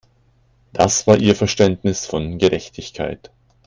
[0.73, 3.29] Das war ihr Verständnis von Gerechtigkeit.